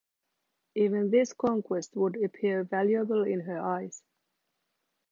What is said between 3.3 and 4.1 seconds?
her eyes.